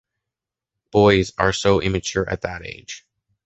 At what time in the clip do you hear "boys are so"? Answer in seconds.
0.89-1.79